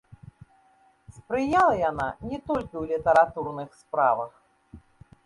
Спрыяла 1.17 1.75
яна 1.89 2.07
не 2.29 2.39
толькі 2.49 2.71
ў 2.77 2.83
літаратурных 2.93 3.77
справах. 3.83 4.31